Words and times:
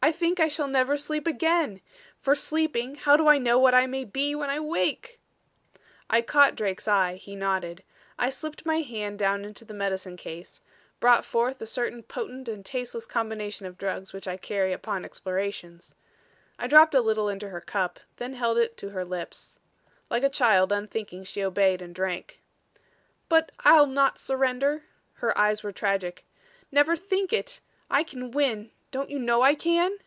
I 0.00 0.12
think 0.12 0.38
I 0.38 0.46
shall 0.48 0.68
never 0.68 0.96
sleep 0.96 1.26
again. 1.26 1.80
For 2.20 2.36
sleeping 2.36 2.94
how 2.94 3.16
do 3.16 3.26
I 3.26 3.36
know 3.36 3.58
what 3.58 3.74
I 3.74 3.88
may 3.88 4.04
be 4.04 4.32
when 4.32 4.48
I 4.48 4.60
wake?" 4.60 5.18
I 6.08 6.22
caught 6.22 6.54
Drake's 6.54 6.86
eye; 6.86 7.16
he 7.16 7.34
nodded. 7.34 7.82
I 8.16 8.30
slipped 8.30 8.64
my 8.64 8.80
hand 8.80 9.18
down 9.18 9.44
into 9.44 9.64
the 9.64 9.74
medicine 9.74 10.16
case, 10.16 10.62
brought 11.00 11.24
forth 11.24 11.60
a 11.60 11.66
certain 11.66 12.04
potent 12.04 12.48
and 12.48 12.64
tasteless 12.64 13.06
combination 13.06 13.66
of 13.66 13.76
drugs 13.76 14.12
which 14.12 14.28
I 14.28 14.36
carry 14.36 14.72
upon 14.72 15.04
explorations. 15.04 15.96
I 16.60 16.68
dropped 16.68 16.94
a 16.94 17.00
little 17.02 17.28
into 17.28 17.48
her 17.48 17.60
cup, 17.60 17.98
then 18.18 18.34
held 18.34 18.56
it 18.56 18.76
to 18.78 18.90
her 18.90 19.04
lips. 19.04 19.58
Like 20.08 20.22
a 20.22 20.30
child, 20.30 20.70
unthinking, 20.70 21.24
she 21.24 21.42
obeyed 21.44 21.82
and 21.82 21.92
drank. 21.92 22.40
"But 23.28 23.50
I'll 23.60 23.88
not 23.88 24.16
surrender." 24.18 24.84
Her 25.14 25.36
eyes 25.36 25.64
were 25.64 25.72
tragic. 25.72 26.24
"Never 26.70 26.94
think 26.94 27.32
it! 27.32 27.60
I 27.90 28.04
can 28.04 28.30
win 28.30 28.70
don't 28.90 29.10
you 29.10 29.18
know 29.18 29.42
I 29.42 29.54
can?" 29.54 29.98